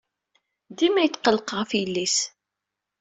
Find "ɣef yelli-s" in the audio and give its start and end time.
1.57-2.17